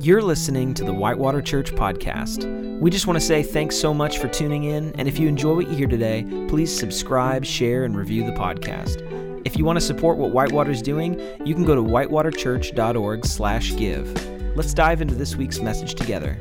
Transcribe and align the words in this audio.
You're 0.00 0.22
listening 0.22 0.74
to 0.74 0.84
the 0.84 0.92
Whitewater 0.92 1.42
Church 1.42 1.72
podcast. 1.72 2.78
We 2.78 2.88
just 2.88 3.08
want 3.08 3.18
to 3.18 3.20
say 3.20 3.42
thanks 3.42 3.76
so 3.76 3.92
much 3.92 4.18
for 4.18 4.28
tuning 4.28 4.62
in, 4.62 4.94
and 4.94 5.08
if 5.08 5.18
you 5.18 5.26
enjoy 5.26 5.56
what 5.56 5.68
you 5.68 5.74
hear 5.74 5.88
today, 5.88 6.24
please 6.46 6.74
subscribe, 6.74 7.44
share, 7.44 7.82
and 7.82 7.96
review 7.96 8.24
the 8.24 8.30
podcast. 8.30 9.02
If 9.44 9.58
you 9.58 9.64
want 9.64 9.76
to 9.76 9.84
support 9.84 10.16
what 10.16 10.30
Whitewater's 10.30 10.82
doing, 10.82 11.20
you 11.44 11.52
can 11.52 11.64
go 11.64 11.74
to 11.74 11.82
whitewaterchurch.org 11.82 13.26
slash 13.26 13.74
give. 13.74 14.56
Let's 14.56 14.72
dive 14.72 15.02
into 15.02 15.16
this 15.16 15.34
week's 15.34 15.58
message 15.58 15.96
together. 15.96 16.34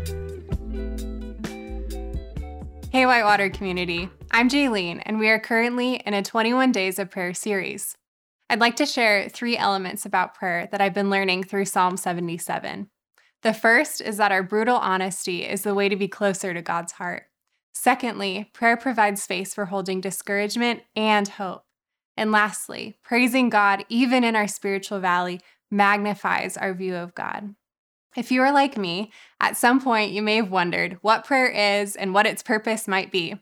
Hey, 2.91 3.07
Whitewater 3.07 3.49
community. 3.49 4.07
I'm 4.29 4.49
Jaylene, 4.49 5.01
and 5.03 5.17
we 5.17 5.29
are 5.29 5.39
currently 5.39 5.95
in 5.95 6.13
a 6.13 6.21
21 6.21 6.71
Days 6.71 6.99
of 6.99 7.09
Prayer 7.09 7.33
series. 7.33 7.97
I'd 8.51 8.59
like 8.59 8.75
to 8.75 8.85
share 8.85 9.27
three 9.29 9.57
elements 9.57 10.05
about 10.05 10.35
prayer 10.35 10.67
that 10.71 10.79
I've 10.79 10.93
been 10.93 11.09
learning 11.09 11.45
through 11.45 11.65
Psalm 11.65 11.97
77. 11.97 12.89
The 13.43 13.53
first 13.53 14.01
is 14.01 14.17
that 14.17 14.31
our 14.31 14.43
brutal 14.43 14.77
honesty 14.77 15.45
is 15.45 15.61
the 15.61 15.75
way 15.75 15.89
to 15.89 15.95
be 15.95 16.07
closer 16.07 16.53
to 16.53 16.61
God's 16.61 16.93
heart. 16.93 17.27
Secondly, 17.73 18.49
prayer 18.53 18.75
provides 18.75 19.21
space 19.21 19.53
for 19.53 19.65
holding 19.65 20.01
discouragement 20.01 20.81
and 20.95 21.27
hope. 21.27 21.63
And 22.17 22.31
lastly, 22.31 22.97
praising 23.03 23.49
God, 23.49 23.85
even 23.89 24.23
in 24.23 24.35
our 24.35 24.47
spiritual 24.47 24.99
valley, 24.99 25.39
magnifies 25.69 26.57
our 26.57 26.73
view 26.73 26.95
of 26.95 27.13
God. 27.13 27.53
If 28.15 28.31
you 28.31 28.41
are 28.41 28.51
like 28.51 28.77
me, 28.77 29.11
at 29.39 29.57
some 29.57 29.79
point 29.79 30.11
you 30.11 30.23
may 30.23 30.37
have 30.37 30.49
wondered 30.49 30.97
what 31.01 31.23
prayer 31.23 31.81
is 31.81 31.95
and 31.95 32.15
what 32.15 32.25
its 32.25 32.41
purpose 32.41 32.87
might 32.87 33.11
be. 33.11 33.35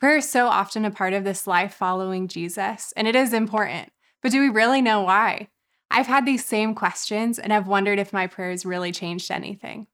Prayer 0.00 0.16
is 0.16 0.28
so 0.28 0.46
often 0.46 0.86
a 0.86 0.90
part 0.90 1.12
of 1.12 1.24
this 1.24 1.46
life 1.46 1.74
following 1.74 2.26
Jesus, 2.26 2.92
and 2.96 3.06
it 3.06 3.14
is 3.14 3.34
important. 3.34 3.90
But 4.22 4.32
do 4.32 4.40
we 4.40 4.48
really 4.48 4.80
know 4.80 5.02
why? 5.02 5.48
I've 5.90 6.06
had 6.06 6.26
these 6.26 6.44
same 6.44 6.74
questions 6.74 7.38
and 7.38 7.52
I've 7.52 7.68
wondered 7.68 7.98
if 7.98 8.12
my 8.12 8.26
prayers 8.26 8.66
really 8.66 8.92
changed 8.92 9.30
anything. 9.30 9.86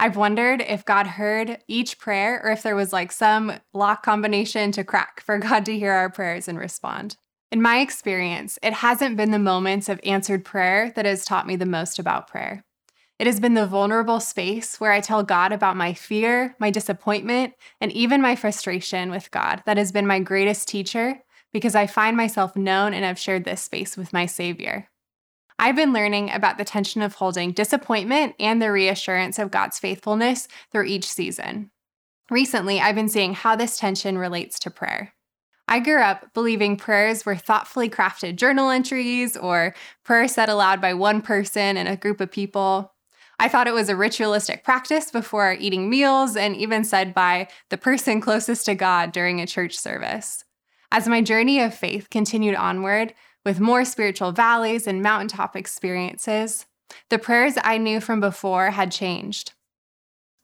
I've 0.00 0.16
wondered 0.16 0.62
if 0.62 0.84
God 0.84 1.06
heard 1.06 1.58
each 1.68 1.98
prayer 1.98 2.40
or 2.42 2.50
if 2.50 2.62
there 2.62 2.74
was 2.74 2.92
like 2.92 3.12
some 3.12 3.52
lock 3.72 4.02
combination 4.02 4.72
to 4.72 4.82
crack 4.82 5.20
for 5.20 5.38
God 5.46 5.64
to 5.66 5.78
hear 5.78 5.92
our 5.92 6.10
prayers 6.10 6.48
and 6.48 6.58
respond. 6.58 7.16
In 7.52 7.62
my 7.62 7.80
experience, 7.80 8.58
it 8.62 8.72
hasn't 8.72 9.16
been 9.16 9.30
the 9.30 9.38
moments 9.38 9.88
of 9.88 10.00
answered 10.04 10.44
prayer 10.44 10.90
that 10.96 11.04
has 11.04 11.24
taught 11.24 11.46
me 11.46 11.54
the 11.54 11.66
most 11.66 11.98
about 11.98 12.26
prayer. 12.26 12.64
It 13.18 13.26
has 13.26 13.38
been 13.38 13.54
the 13.54 13.66
vulnerable 13.66 14.18
space 14.18 14.80
where 14.80 14.90
I 14.90 15.00
tell 15.00 15.22
God 15.22 15.52
about 15.52 15.76
my 15.76 15.92
fear, 15.92 16.56
my 16.58 16.70
disappointment, 16.70 17.54
and 17.80 17.92
even 17.92 18.20
my 18.20 18.34
frustration 18.34 19.10
with 19.10 19.30
God 19.30 19.62
that 19.66 19.76
has 19.76 19.92
been 19.92 20.06
my 20.06 20.18
greatest 20.18 20.66
teacher 20.66 21.22
because 21.52 21.76
I 21.76 21.86
find 21.86 22.16
myself 22.16 22.56
known 22.56 22.94
and 22.94 23.04
I've 23.04 23.18
shared 23.18 23.44
this 23.44 23.62
space 23.62 23.96
with 23.96 24.12
my 24.12 24.26
Savior. 24.26 24.88
I've 25.62 25.76
been 25.76 25.92
learning 25.92 26.32
about 26.32 26.58
the 26.58 26.64
tension 26.64 27.02
of 27.02 27.14
holding 27.14 27.52
disappointment 27.52 28.34
and 28.40 28.60
the 28.60 28.72
reassurance 28.72 29.38
of 29.38 29.52
God's 29.52 29.78
faithfulness 29.78 30.48
through 30.72 30.86
each 30.86 31.04
season. 31.04 31.70
Recently, 32.30 32.80
I've 32.80 32.96
been 32.96 33.08
seeing 33.08 33.32
how 33.32 33.54
this 33.54 33.78
tension 33.78 34.18
relates 34.18 34.58
to 34.58 34.70
prayer. 34.70 35.12
I 35.68 35.78
grew 35.78 36.02
up 36.02 36.34
believing 36.34 36.76
prayers 36.76 37.24
were 37.24 37.36
thoughtfully 37.36 37.88
crafted 37.88 38.34
journal 38.34 38.70
entries 38.70 39.36
or 39.36 39.72
prayers 40.02 40.32
said 40.32 40.48
aloud 40.48 40.80
by 40.80 40.94
one 40.94 41.22
person 41.22 41.76
in 41.76 41.86
a 41.86 41.96
group 41.96 42.20
of 42.20 42.32
people. 42.32 42.92
I 43.38 43.46
thought 43.46 43.68
it 43.68 43.72
was 43.72 43.88
a 43.88 43.94
ritualistic 43.94 44.64
practice 44.64 45.12
before 45.12 45.52
eating 45.52 45.88
meals 45.88 46.34
and 46.34 46.56
even 46.56 46.82
said 46.82 47.14
by 47.14 47.46
the 47.68 47.78
person 47.78 48.20
closest 48.20 48.66
to 48.66 48.74
God 48.74 49.12
during 49.12 49.40
a 49.40 49.46
church 49.46 49.78
service. 49.78 50.44
As 50.90 51.06
my 51.06 51.22
journey 51.22 51.60
of 51.60 51.72
faith 51.72 52.10
continued 52.10 52.56
onward, 52.56 53.14
with 53.44 53.60
more 53.60 53.84
spiritual 53.84 54.32
valleys 54.32 54.86
and 54.86 55.02
mountaintop 55.02 55.56
experiences, 55.56 56.66
the 57.10 57.18
prayers 57.18 57.54
I 57.62 57.78
knew 57.78 58.00
from 58.00 58.20
before 58.20 58.70
had 58.70 58.92
changed. 58.92 59.52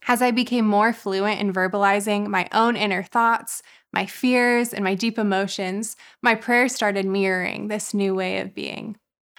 As 0.07 0.23
I 0.23 0.31
became 0.31 0.67
more 0.67 0.93
fluent 0.93 1.41
in 1.41 1.53
verbalizing 1.53 2.29
my 2.29 2.49
own 2.53 2.77
inner 2.77 3.03
thoughts, 3.03 3.63
my 3.93 4.07
fears, 4.07 4.73
and 4.73 4.85
my 4.85 4.95
deep 4.95 5.19
emotions, 5.19 5.97
my 6.23 6.35
prayers 6.35 6.75
started 6.75 7.07
mirroring 7.07 7.69
this 7.69 7.93
new 7.93 8.15
way 8.15 8.39
of 8.39 8.55
being. 8.55 8.97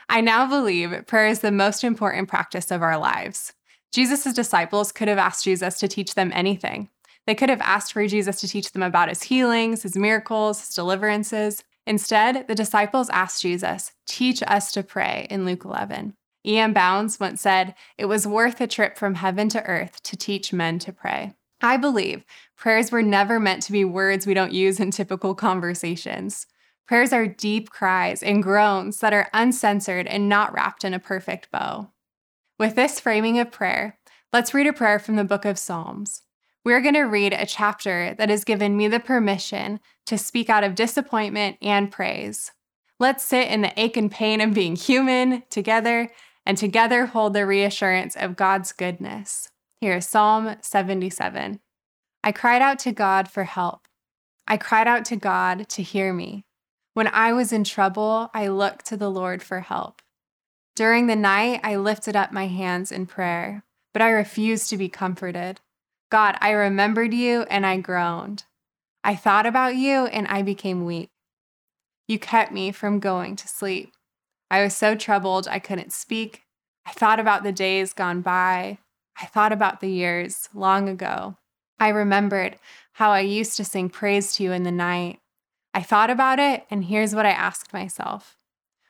I 0.08 0.22
now 0.22 0.48
believe 0.48 1.06
prayer 1.08 1.28
is 1.28 1.40
the 1.40 1.52
most 1.52 1.84
important 1.84 2.28
practice 2.28 2.72
of 2.72 2.82
our 2.82 2.98
lives. 2.98 3.54
Jesus' 3.92 4.34
disciples 4.34 4.92
could 4.92 5.08
have 5.08 5.18
asked 5.18 5.44
Jesus 5.44 5.80
to 5.80 5.88
teach 5.88 6.16
them 6.16 6.32
anything. 6.34 6.90
They 7.26 7.36
could 7.36 7.50
have 7.50 7.62
asked 7.62 7.94
for 7.94 8.06
Jesus 8.08 8.40
to 8.42 8.48
teach 8.48 8.72
them 8.72 8.84
about 8.84 9.10
his 9.10 9.24
healings, 9.24 9.84
his 9.84 9.96
miracles, 9.96 10.60
his 10.62 10.76
deliverances. 10.76 11.64
Instead, 11.90 12.48
the 12.48 12.54
disciples 12.54 13.10
asked 13.10 13.42
Jesus, 13.42 13.94
Teach 14.06 14.44
us 14.46 14.72
to 14.74 14.84
pray 14.84 15.26
in 15.32 15.44
Luke 15.44 15.66
11. 15.66 16.14
E.M. 16.46 16.72
Bounds 16.72 17.20
once 17.20 17.42
said, 17.42 17.74
It 17.98 18.06
was 18.06 18.28
worth 18.28 18.62
a 18.62 18.68
trip 18.68 18.96
from 18.96 19.16
heaven 19.16 19.50
to 19.50 19.64
earth 19.64 20.04
to 20.04 20.16
teach 20.16 20.54
men 20.54 20.78
to 20.80 20.94
pray. 20.94 21.34
I 21.62 21.78
believe 21.78 22.26
prayers 22.56 22.92
were 22.92 23.02
never 23.02 23.40
meant 23.40 23.64
to 23.64 23.72
be 23.72 23.84
words 23.84 24.28
we 24.28 24.36
don't 24.36 24.54
use 24.54 24.80
in 24.80 24.92
typical 24.92 25.34
conversations. 25.34 26.46
Prayers 26.88 27.12
are 27.12 27.26
deep 27.26 27.72
cries 27.72 28.22
and 28.22 28.44
groans 28.44 29.00
that 29.00 29.12
are 29.12 29.30
uncensored 29.34 30.06
and 30.06 30.30
not 30.30 30.54
wrapped 30.54 30.84
in 30.86 30.94
a 30.94 31.00
perfect 31.00 31.50
bow. 31.50 31.90
With 32.60 32.76
this 32.76 33.00
framing 33.00 33.40
of 33.40 33.52
prayer, 33.52 33.98
let's 34.32 34.54
read 34.54 34.68
a 34.68 34.74
prayer 34.74 35.00
from 35.00 35.16
the 35.16 35.24
book 35.24 35.44
of 35.44 35.58
Psalms 35.58 36.22
we're 36.70 36.82
going 36.82 36.94
to 36.94 37.02
read 37.02 37.34
a 37.34 37.48
chapter 37.48 38.14
that 38.20 38.30
has 38.30 38.44
given 38.44 38.78
me 38.78 38.88
the 38.88 39.00
permission 39.00 39.80
to 40.06 40.20
speak 40.20 40.52
out 40.52 40.64
of 40.64 40.76
disappointment 40.76 41.58
and 41.64 41.92
praise. 41.92 42.52
Let's 43.00 43.24
sit 43.24 43.48
in 43.48 43.62
the 43.62 43.74
ache 43.76 43.98
and 43.98 44.12
pain 44.12 44.40
of 44.40 44.54
being 44.54 44.76
human 44.76 45.42
together 45.50 46.12
and 46.46 46.60
together 46.60 47.08
hold 47.08 47.34
the 47.34 47.48
reassurance 47.48 48.16
of 48.16 48.36
God's 48.36 48.72
goodness. 48.72 49.50
Here 49.82 49.96
is 49.98 50.08
Psalm 50.08 50.58
77. 50.62 51.60
I 52.24 52.32
cried 52.32 52.62
out 52.62 52.78
to 52.80 52.92
God 52.92 53.28
for 53.28 53.46
help. 53.46 53.88
I 54.48 54.58
cried 54.58 54.88
out 54.88 55.06
to 55.06 55.16
God 55.16 55.68
to 55.70 55.82
hear 55.82 56.14
me. 56.14 56.46
When 56.94 57.08
I 57.08 57.34
was 57.34 57.52
in 57.52 57.64
trouble, 57.64 58.30
I 58.32 58.48
looked 58.48 58.86
to 58.88 58.98
the 58.98 59.10
Lord 59.10 59.42
for 59.42 59.62
help. 59.62 60.04
During 60.76 61.08
the 61.08 61.16
night, 61.16 61.62
I 61.64 61.78
lifted 61.78 62.16
up 62.16 62.32
my 62.32 62.46
hands 62.46 62.92
in 62.92 63.08
prayer, 63.08 63.64
but 63.92 64.04
I 64.04 64.12
refused 64.12 64.70
to 64.70 64.78
be 64.78 64.88
comforted. 64.88 65.62
God, 66.10 66.38
I 66.42 66.52
remembered 66.52 67.14
you 67.14 67.44
and 67.44 67.66
I 67.66 67.78
groaned. 67.78 68.44
I 69.04 69.16
thought 69.16 69.46
about 69.46 69.76
you 69.76 70.08
and 70.08 70.28
I 70.28 70.42
became 70.42 70.86
weak. 70.86 71.10
You 72.08 72.18
kept 72.18 72.52
me 72.52 72.72
from 72.72 73.00
going 73.00 73.36
to 73.36 73.48
sleep. 73.48 73.94
I 74.50 74.64
was 74.64 74.76
so 74.76 74.96
troubled 74.96 75.48
I 75.48 75.60
couldn't 75.60 75.94
speak. 75.94 76.42
I 76.86 76.92
thought 76.92 77.20
about 77.20 77.44
the 77.44 77.52
days 77.52 77.94
gone 77.94 78.22
by. 78.22 78.80
I 79.22 79.26
thought 79.28 79.52
about 79.52 79.80
the 79.80 79.90
years 79.90 80.50
long 80.54 80.90
ago. 80.90 81.38
I 81.80 81.90
remembered 81.90 82.58
how 82.94 83.12
I 83.12 83.20
used 83.20 83.56
to 83.58 83.64
sing 83.64 83.90
praise 83.90 84.34
to 84.34 84.44
you 84.44 84.52
in 84.52 84.64
the 84.64 84.72
night. 84.72 85.20
I 85.74 85.84
thought 85.84 86.10
about 86.10 86.40
it, 86.40 86.66
and 86.72 86.86
here's 86.86 87.14
what 87.14 87.28
I 87.28 87.32
asked 87.32 87.74
myself 87.74 88.38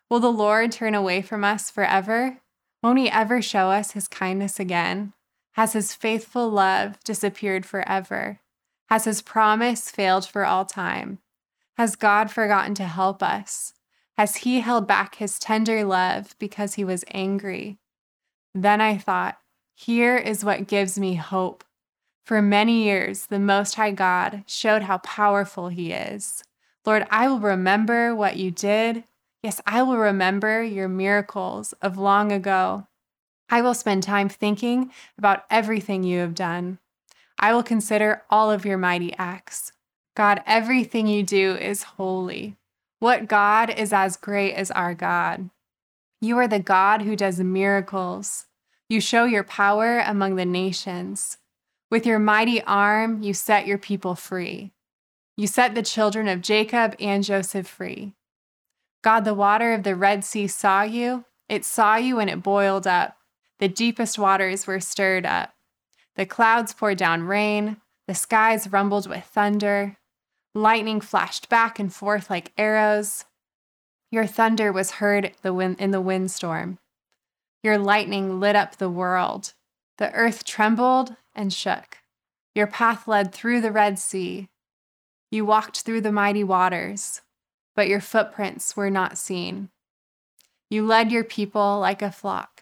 Will 0.09 0.19
the 0.19 0.31
Lord 0.31 0.71
turn 0.71 0.95
away 0.95 1.21
from 1.21 1.43
us 1.43 1.69
forever? 1.69 2.39
Won't 2.81 2.99
he 2.99 3.09
ever 3.09 3.41
show 3.41 3.69
us 3.69 3.91
his 3.91 4.07
kindness 4.07 4.59
again? 4.59 5.13
Has 5.53 5.73
his 5.73 5.93
faithful 5.93 6.49
love 6.49 6.99
disappeared 7.03 7.65
forever? 7.65 8.39
Has 8.89 9.05
his 9.05 9.21
promise 9.21 9.91
failed 9.91 10.25
for 10.25 10.45
all 10.45 10.65
time? 10.65 11.19
Has 11.77 11.95
God 11.95 12.29
forgotten 12.29 12.75
to 12.75 12.85
help 12.85 13.23
us? 13.23 13.73
Has 14.17 14.37
he 14.37 14.59
held 14.59 14.85
back 14.85 15.15
his 15.15 15.39
tender 15.39 15.85
love 15.85 16.35
because 16.39 16.73
he 16.73 16.83
was 16.83 17.05
angry? 17.11 17.77
Then 18.53 18.81
I 18.81 18.97
thought, 18.97 19.37
here 19.75 20.17
is 20.17 20.43
what 20.43 20.67
gives 20.67 20.99
me 20.99 21.15
hope. 21.15 21.63
For 22.25 22.41
many 22.41 22.83
years, 22.83 23.27
the 23.27 23.39
Most 23.39 23.75
High 23.75 23.91
God 23.91 24.43
showed 24.45 24.83
how 24.83 24.97
powerful 24.97 25.69
he 25.69 25.93
is. 25.93 26.43
Lord, 26.85 27.07
I 27.09 27.29
will 27.29 27.39
remember 27.39 28.13
what 28.13 28.35
you 28.35 28.51
did. 28.51 29.05
Yes, 29.41 29.61
I 29.65 29.83
will 29.83 29.97
remember 29.97 30.61
your 30.61 30.89
miracles 30.89 31.73
of 31.81 31.97
long 31.97 32.33
ago. 32.33 32.87
I 33.49 33.61
will 33.61 33.73
spend 33.73 34.03
time 34.03 34.29
thinking 34.29 34.91
about 35.17 35.45
everything 35.49 36.03
you 36.03 36.19
have 36.19 36.35
done. 36.35 36.79
I 37.39 37.53
will 37.53 37.63
consider 37.63 38.23
all 38.29 38.51
of 38.51 38.65
your 38.65 38.77
mighty 38.77 39.13
acts. 39.17 39.71
God, 40.15 40.43
everything 40.45 41.07
you 41.07 41.23
do 41.23 41.55
is 41.55 41.83
holy. 41.83 42.57
What 42.99 43.27
God 43.27 43.69
is 43.69 43.93
as 43.93 44.17
great 44.17 44.53
as 44.53 44.71
our 44.71 44.93
God? 44.93 45.49
You 46.21 46.37
are 46.37 46.47
the 46.47 46.59
God 46.59 47.03
who 47.03 47.15
does 47.15 47.39
miracles. 47.39 48.45
You 48.89 48.99
show 48.99 49.23
your 49.23 49.43
power 49.43 49.99
among 49.99 50.35
the 50.35 50.45
nations. 50.45 51.37
With 51.89 52.05
your 52.05 52.19
mighty 52.19 52.61
arm, 52.63 53.23
you 53.23 53.33
set 53.33 53.65
your 53.65 53.77
people 53.77 54.15
free. 54.15 54.73
You 55.37 55.47
set 55.47 55.73
the 55.73 55.81
children 55.81 56.27
of 56.27 56.41
Jacob 56.41 56.95
and 56.99 57.23
Joseph 57.23 57.67
free. 57.67 58.13
God, 59.01 59.21
the 59.21 59.33
water 59.33 59.73
of 59.73 59.83
the 59.83 59.95
Red 59.95 60.25
Sea 60.25 60.47
saw 60.47 60.81
you. 60.81 61.23
It 61.47 61.63
saw 61.63 61.95
you 61.95 62.19
and 62.19 62.29
it 62.29 62.43
boiled 62.43 62.85
up. 62.85 63.18
The 63.59 63.67
deepest 63.67 64.17
waters 64.17 64.65
were 64.65 64.79
stirred 64.79 65.25
up. 65.25 65.53
The 66.15 66.25
clouds 66.25 66.73
poured 66.73 66.97
down 66.97 67.23
rain. 67.23 67.77
The 68.07 68.15
skies 68.15 68.71
rumbled 68.71 69.07
with 69.07 69.23
thunder. 69.25 69.97
Lightning 70.55 71.01
flashed 71.01 71.49
back 71.49 71.77
and 71.77 71.93
forth 71.93 72.29
like 72.29 72.51
arrows. 72.57 73.25
Your 74.11 74.25
thunder 74.25 74.71
was 74.71 74.91
heard 74.91 75.33
in 75.43 75.91
the 75.91 76.01
windstorm. 76.01 76.79
Your 77.63 77.77
lightning 77.77 78.39
lit 78.39 78.55
up 78.55 78.77
the 78.77 78.89
world. 78.89 79.53
The 79.97 80.11
earth 80.13 80.45
trembled 80.45 81.15
and 81.35 81.53
shook. 81.53 81.97
Your 82.55 82.67
path 82.67 83.07
led 83.07 83.33
through 83.33 83.61
the 83.61 83.71
Red 83.71 83.99
Sea. 83.99 84.49
You 85.29 85.45
walked 85.45 85.81
through 85.81 86.01
the 86.01 86.11
mighty 86.11 86.43
waters, 86.43 87.21
but 87.75 87.87
your 87.87 88.01
footprints 88.01 88.75
were 88.75 88.89
not 88.89 89.17
seen. 89.17 89.69
You 90.69 90.85
led 90.85 91.11
your 91.11 91.23
people 91.23 91.79
like 91.79 92.01
a 92.01 92.11
flock. 92.11 92.58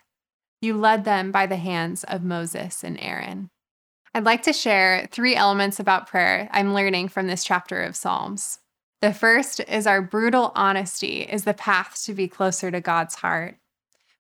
You 0.62 0.76
led 0.76 1.06
them 1.06 1.32
by 1.32 1.46
the 1.46 1.58
hands 1.58 2.04
of 2.04 2.24
Moses 2.24 2.84
and 2.84 3.00
Aaron. 3.00 3.50
I'd 4.14 4.24
like 4.24 4.42
to 4.44 4.54
share 4.54 5.08
three 5.12 5.36
elements 5.36 5.80
about 5.80 6.08
prayer 6.08 6.50
I'm 6.52 6.74
learning 6.74 7.10
from 7.10 7.28
this 7.28 7.44
chapter 7.44 7.84
of 7.84 7.96
Psalms. 7.96 8.60
The 9.02 9.14
first 9.14 9.60
is 9.68 9.86
our 9.86 10.02
brutal 10.02 10.52
honesty 10.56 11.22
is 11.22 11.44
the 11.44 11.54
path 11.54 12.02
to 12.06 12.14
be 12.16 12.28
closer 12.28 12.72
to 12.72 12.82
God's 12.82 13.16
heart. 13.16 13.58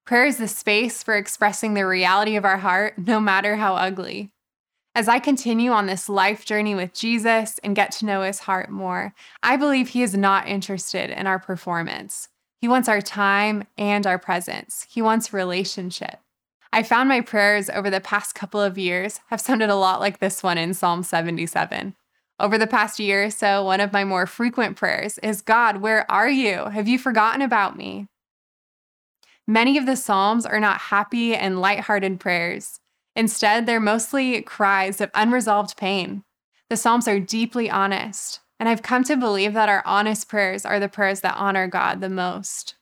Prayer 0.05 0.27
is 0.27 0.37
the 0.37 0.47
space 0.47 1.01
for 1.01 1.15
expressing 1.15 1.73
the 1.73 1.87
reality 1.87 2.35
of 2.35 2.45
our 2.45 2.57
heart, 2.57 2.99
no 2.99 3.19
matter 3.19 3.55
how 3.55 3.73
ugly. 3.73 4.31
As 4.93 5.07
I 5.07 5.17
continue 5.17 5.71
on 5.71 5.87
this 5.87 6.07
life 6.07 6.45
journey 6.45 6.75
with 6.75 6.93
Jesus 6.93 7.59
and 7.63 7.75
get 7.75 7.91
to 7.93 8.05
know 8.05 8.21
his 8.21 8.39
heart 8.39 8.69
more, 8.69 9.13
I 9.41 9.57
believe 9.57 9.89
he 9.89 10.03
is 10.03 10.15
not 10.15 10.47
interested 10.47 11.09
in 11.09 11.25
our 11.25 11.39
performance. 11.39 12.29
He 12.61 12.67
wants 12.67 12.87
our 12.87 13.01
time 13.01 13.65
and 13.77 14.05
our 14.05 14.19
presence. 14.19 14.85
He 14.89 15.01
wants 15.01 15.33
relationship. 15.33 16.19
I 16.73 16.83
found 16.83 17.09
my 17.09 17.21
prayers 17.21 17.69
over 17.69 17.89
the 17.89 18.01
past 18.01 18.35
couple 18.35 18.61
of 18.61 18.77
years 18.77 19.19
have 19.27 19.41
sounded 19.41 19.69
a 19.69 19.75
lot 19.75 19.99
like 19.99 20.19
this 20.19 20.43
one 20.43 20.57
in 20.57 20.73
Psalm 20.73 21.03
77. 21.03 21.95
Over 22.39 22.57
the 22.57 22.67
past 22.67 22.99
year 22.99 23.25
or 23.25 23.29
so, 23.31 23.63
one 23.63 23.79
of 23.79 23.93
my 23.93 24.03
more 24.03 24.27
frequent 24.27 24.77
prayers 24.77 25.17
is 25.19 25.41
God, 25.41 25.77
where 25.77 26.09
are 26.11 26.29
you? 26.29 26.65
Have 26.65 26.87
you 26.87 26.99
forgotten 26.99 27.41
about 27.41 27.75
me? 27.75 28.07
Many 29.47 29.77
of 29.77 29.85
the 29.85 29.95
Psalms 29.95 30.45
are 30.45 30.59
not 30.59 30.81
happy 30.81 31.33
and 31.33 31.61
lighthearted 31.61 32.19
prayers. 32.19 32.79
Instead, 33.15 33.65
they're 33.65 33.79
mostly 33.79 34.39
cries 34.43 35.01
of 35.01 35.09
unresolved 35.15 35.77
pain. 35.77 36.23
The 36.69 36.77
Psalms 36.77 37.07
are 37.07 37.19
deeply 37.19 37.69
honest, 37.69 38.41
and 38.59 38.69
I've 38.69 38.83
come 38.83 39.03
to 39.05 39.15
believe 39.15 39.53
that 39.53 39.69
our 39.69 39.81
honest 39.85 40.27
prayers 40.27 40.65
are 40.65 40.79
the 40.79 40.89
prayers 40.89 41.21
that 41.21 41.37
honor 41.37 41.67
God 41.67 42.01
the 42.01 42.09
most. 42.09 42.75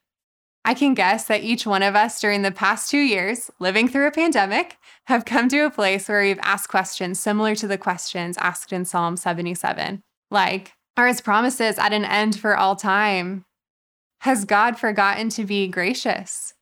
I 0.68 0.74
can 0.74 0.96
guess 0.96 1.26
that 1.26 1.44
each 1.44 1.68
one 1.68 1.84
of 1.84 1.96
us 1.96 2.20
during 2.20 2.42
the 2.42 2.50
past 2.50 2.90
two 2.90 2.98
years, 2.98 3.52
living 3.60 3.88
through 3.88 4.08
a 4.08 4.12
pandemic, 4.12 4.78
have 5.06 5.24
come 5.24 5.48
to 5.50 5.60
a 5.60 5.70
place 5.70 6.10
where 6.10 6.24
we've 6.24 6.40
asked 6.42 6.70
questions 6.70 7.20
similar 7.20 7.54
to 7.54 7.68
the 7.68 7.78
questions 7.78 8.36
asked 8.40 8.74
in 8.74 8.84
Psalm 8.84 9.16
77. 9.16 10.02
Like, 10.32 10.74
are 10.98 11.06
his 11.06 11.22
promises 11.22 11.78
at 11.78 11.94
an 11.94 12.04
end 12.04 12.40
for 12.40 12.58
all 12.58 12.76
time? 12.76 13.46
Has 14.22 14.44
God 14.44 14.80
forgotten 14.80 15.30
to 15.30 15.46
be 15.46 15.68
gracious? 15.68 16.56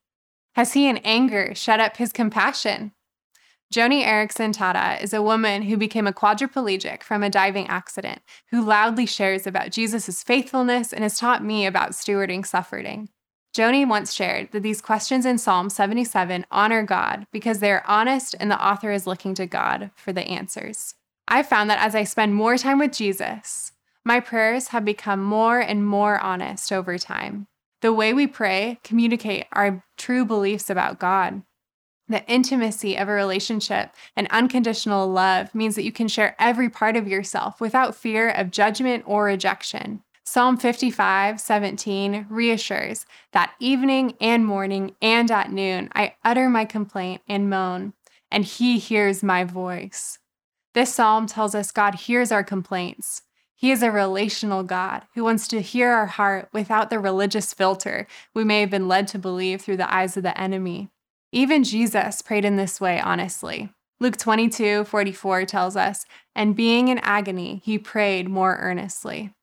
Has 0.55 0.73
he 0.73 0.89
in 0.89 0.97
anger 0.97 1.55
shut 1.55 1.79
up 1.79 1.95
his 1.95 2.11
compassion? 2.11 2.91
Joni 3.73 4.03
Eareckson 4.03 4.53
Tada 4.53 5.01
is 5.01 5.13
a 5.13 5.21
woman 5.21 5.61
who 5.61 5.77
became 5.77 6.07
a 6.07 6.13
quadriplegic 6.13 7.03
from 7.03 7.23
a 7.23 7.29
diving 7.29 7.67
accident, 7.67 8.21
who 8.51 8.61
loudly 8.61 9.05
shares 9.05 9.47
about 9.47 9.71
Jesus' 9.71 10.23
faithfulness 10.23 10.91
and 10.91 11.03
has 11.03 11.17
taught 11.17 11.41
me 11.41 11.65
about 11.65 11.91
stewarding 11.91 12.45
suffering. 12.45 13.07
Joni 13.53 13.87
once 13.87 14.11
shared 14.11 14.51
that 14.51 14.63
these 14.63 14.81
questions 14.81 15.27
in 15.27 15.37
Psalm 15.37 15.69
77 15.69 16.43
honor 16.49 16.81
God 16.81 17.27
because 17.31 17.59
they 17.59 17.71
are 17.71 17.83
honest 17.87 18.33
and 18.39 18.49
the 18.49 18.65
author 18.65 18.91
is 18.91 19.05
looking 19.05 19.35
to 19.35 19.45
God 19.45 19.91
for 19.95 20.11
the 20.11 20.27
answers. 20.27 20.95
I've 21.27 21.47
found 21.47 21.69
that 21.69 21.79
as 21.79 21.93
I 21.93 22.03
spend 22.03 22.33
more 22.33 22.57
time 22.57 22.79
with 22.79 22.91
Jesus, 22.91 23.71
my 24.03 24.19
prayers 24.19 24.69
have 24.69 24.83
become 24.83 25.23
more 25.23 25.59
and 25.59 25.85
more 25.85 26.19
honest 26.19 26.71
over 26.71 26.97
time. 26.97 27.45
The 27.81 27.93
way 27.93 28.11
we 28.11 28.25
pray 28.25 28.79
communicate 28.83 29.45
our 29.51 29.83
true 29.97 30.25
beliefs 30.25 30.71
about 30.71 30.99
God. 30.99 31.43
The 32.07 32.25
intimacy 32.25 32.97
of 32.97 33.07
a 33.07 33.13
relationship 33.13 33.91
and 34.15 34.27
unconditional 34.31 35.07
love 35.07 35.53
means 35.53 35.75
that 35.75 35.83
you 35.83 35.91
can 35.91 36.07
share 36.07 36.35
every 36.39 36.69
part 36.69 36.97
of 36.97 37.07
yourself 37.07 37.61
without 37.61 37.95
fear 37.95 38.29
of 38.29 38.49
judgment 38.49 39.03
or 39.05 39.25
rejection. 39.25 40.01
Psalm 40.25 40.55
55, 40.55 41.39
17 41.41 42.27
reassures 42.29 43.05
that 43.33 43.53
evening 43.59 44.15
and 44.21 44.45
morning 44.45 44.95
and 45.01 45.29
at 45.29 45.51
noon 45.51 45.89
I 45.93 46.15
utter 46.23 46.49
my 46.49 46.63
complaint 46.63 47.21
and 47.27 47.49
moan, 47.49 47.93
and 48.31 48.45
he 48.45 48.79
hears 48.79 49.21
my 49.21 49.43
voice. 49.43 50.19
This 50.73 50.93
psalm 50.93 51.27
tells 51.27 51.53
us 51.53 51.71
God 51.71 51.95
hears 51.95 52.31
our 52.31 52.43
complaints. 52.43 53.23
He 53.53 53.69
is 53.69 53.83
a 53.83 53.91
relational 53.91 54.63
God 54.63 55.03
who 55.13 55.25
wants 55.25 55.45
to 55.49 55.61
hear 55.61 55.91
our 55.91 56.07
heart 56.07 56.47
without 56.53 56.89
the 56.89 56.99
religious 56.99 57.53
filter 57.53 58.07
we 58.33 58.45
may 58.45 58.61
have 58.61 58.69
been 58.69 58.87
led 58.87 59.09
to 59.09 59.19
believe 59.19 59.61
through 59.61 59.77
the 59.77 59.93
eyes 59.93 60.15
of 60.15 60.23
the 60.23 60.39
enemy. 60.39 60.89
Even 61.33 61.65
Jesus 61.65 62.21
prayed 62.21 62.45
in 62.45 62.55
this 62.55 62.79
way, 62.79 62.99
honestly. 62.99 63.73
Luke 63.99 64.17
22 64.17 64.85
44 64.85 65.45
tells 65.45 65.75
us, 65.75 66.05
and 66.33 66.55
being 66.55 66.87
in 66.87 66.99
agony, 66.99 67.61
he 67.65 67.77
prayed 67.77 68.29
more 68.29 68.57
earnestly. 68.61 69.33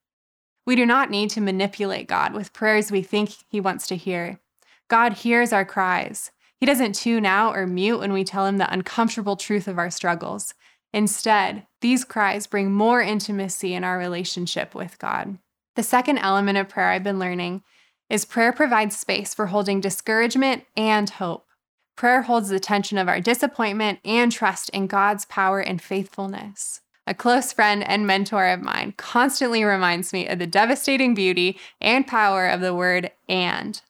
We 0.71 0.77
do 0.77 0.87
not 0.87 1.11
need 1.11 1.31
to 1.31 1.41
manipulate 1.41 2.07
God 2.07 2.33
with 2.33 2.53
prayers 2.53 2.93
we 2.93 3.03
think 3.03 3.31
He 3.49 3.61
wants 3.61 3.89
to 3.89 3.97
hear. 3.97 4.39
God 4.87 5.15
hears 5.15 5.53
our 5.53 5.65
cries. 5.65 6.31
He 6.61 6.65
doesn't 6.65 6.95
tune 6.95 7.27
out 7.27 7.57
or 7.57 7.67
mute 7.67 7.99
when 7.99 8.13
we 8.13 8.23
tell 8.23 8.47
Him 8.47 8.59
the 8.59 8.73
uncomfortable 8.73 9.35
truth 9.35 9.67
of 9.67 9.79
our 9.79 9.91
struggles. 9.91 10.55
Instead, 10.95 11.67
these 11.81 12.05
cries 12.05 12.47
bring 12.47 12.71
more 12.71 13.03
intimacy 13.03 13.75
in 13.75 13.83
our 13.83 13.99
relationship 13.99 14.73
with 14.73 14.97
God. 15.01 15.39
The 15.75 15.83
second 15.83 16.19
element 16.19 16.57
of 16.57 16.69
prayer 16.69 16.91
I've 16.91 17.03
been 17.03 17.19
learning 17.19 17.65
is 18.09 18.25
prayer 18.25 18.53
provides 18.53 18.97
space 18.97 19.35
for 19.35 19.47
holding 19.47 19.81
discouragement 19.81 20.67
and 20.77 21.11
hope. 21.11 21.49
Prayer 21.97 22.23
holds 22.23 22.49
the 22.49 22.61
tension 22.61 22.97
of 22.97 23.09
our 23.09 23.21
disappointment 23.21 23.99
and 24.05 24.31
trust 24.31 24.69
in 24.69 24.87
God's 24.87 25.25
power 25.25 25.59
and 25.59 25.83
faithfulness 25.83 26.81
a 27.11 27.15
close 27.15 27.53
friend 27.53 27.83
and 27.83 28.07
mentor 28.07 28.47
of 28.47 28.63
mine, 28.63 28.95
constantly 28.97 29.65
reminds 29.65 30.13
me 30.13 30.29
of 30.29 30.39
the 30.39 30.47
devastating 30.47 31.13
beauty 31.13 31.59
and 31.81 32.07
power 32.07 32.47
of 32.47 32.61
the 32.61 32.73
word 32.73 33.11
and. 33.29 33.83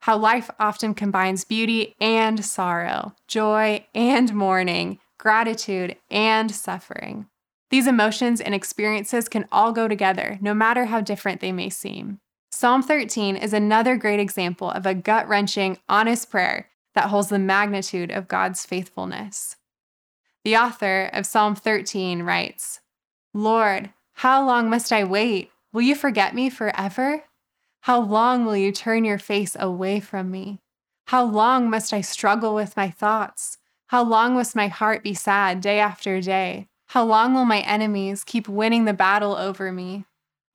How 0.00 0.18
life 0.18 0.50
often 0.60 0.92
combines 0.92 1.42
beauty 1.42 1.96
and 1.98 2.44
sorrow, 2.44 3.14
joy 3.26 3.86
and 3.94 4.34
mourning, 4.34 4.98
gratitude 5.16 5.96
and 6.10 6.54
suffering. 6.54 7.26
These 7.70 7.86
emotions 7.86 8.42
and 8.42 8.54
experiences 8.54 9.26
can 9.26 9.48
all 9.50 9.72
go 9.72 9.88
together, 9.88 10.38
no 10.42 10.52
matter 10.52 10.84
how 10.84 11.00
different 11.00 11.40
they 11.40 11.52
may 11.52 11.70
seem. 11.70 12.20
Psalm 12.52 12.82
13 12.82 13.36
is 13.36 13.54
another 13.54 13.96
great 13.96 14.20
example 14.20 14.70
of 14.70 14.84
a 14.84 14.94
gut 14.94 15.26
wrenching, 15.26 15.78
honest 15.88 16.30
prayer 16.30 16.68
that 16.94 17.08
holds 17.08 17.30
the 17.30 17.38
magnitude 17.38 18.10
of 18.10 18.28
God's 18.28 18.66
faithfulness. 18.66 19.56
The 20.46 20.56
author 20.56 21.10
of 21.12 21.26
Psalm 21.26 21.56
13 21.56 22.22
writes 22.22 22.78
Lord, 23.34 23.90
how 24.12 24.46
long 24.46 24.70
must 24.70 24.92
I 24.92 25.02
wait? 25.02 25.50
Will 25.72 25.82
you 25.82 25.96
forget 25.96 26.36
me 26.36 26.50
forever? 26.50 27.24
How 27.80 27.98
long 27.98 28.46
will 28.46 28.56
you 28.56 28.70
turn 28.70 29.04
your 29.04 29.18
face 29.18 29.56
away 29.58 29.98
from 29.98 30.30
me? 30.30 30.60
How 31.06 31.24
long 31.24 31.68
must 31.68 31.92
I 31.92 32.00
struggle 32.00 32.54
with 32.54 32.76
my 32.76 32.90
thoughts? 32.90 33.58
How 33.88 34.04
long 34.04 34.34
must 34.34 34.54
my 34.54 34.68
heart 34.68 35.02
be 35.02 35.14
sad 35.14 35.60
day 35.60 35.80
after 35.80 36.20
day? 36.20 36.68
How 36.90 37.02
long 37.02 37.34
will 37.34 37.44
my 37.44 37.62
enemies 37.62 38.22
keep 38.22 38.48
winning 38.48 38.84
the 38.84 38.92
battle 38.92 39.34
over 39.34 39.72
me? 39.72 40.04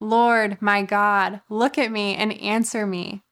Lord, 0.00 0.56
my 0.62 0.80
God, 0.80 1.42
look 1.50 1.76
at 1.76 1.92
me 1.92 2.14
and 2.14 2.32
answer 2.40 2.86
me. 2.86 3.24